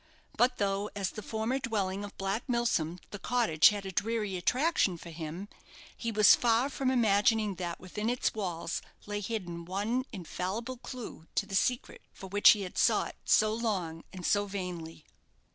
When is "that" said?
7.61-7.79